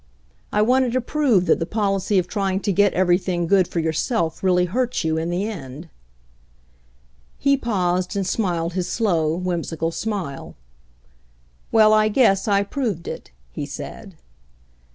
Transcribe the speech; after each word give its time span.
I 0.51 0.63
wanted 0.63 0.93
to 0.93 1.01
prove 1.01 1.45
that 1.45 1.59
the 1.59 1.65
policy 1.67 2.17
of 2.17 2.27
trying 2.27 2.59
to 2.61 2.71
get 2.73 2.95
everything 2.95 3.45
good 3.45 3.67
for 3.67 3.79
yourself 3.79 4.41
really 4.41 4.65
hurts 4.65 5.03
you 5.03 5.15
in 5.19 5.29
the 5.29 5.43
end/' 5.43 5.89
He 7.37 7.55
paused 7.55 8.15
and 8.15 8.25
smiled 8.25 8.73
his 8.73 8.89
slow, 8.89 9.35
whimsical 9.35 9.91
smile. 9.91 10.55
"Well, 11.71 11.93
I 11.93 12.07
guess 12.07 12.47
I 12.47 12.63
proved 12.63 13.07
it," 13.07 13.29
he 13.51 13.67
said. 13.67 14.15